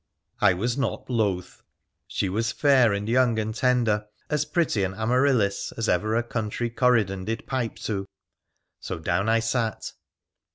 [0.39, 1.61] I was not loth.
[2.07, 6.71] She was fair and young and tender— as pretty an Amaryllis as ever a country
[6.71, 8.07] Corydon did pipe to.
[8.79, 9.93] So down I sat.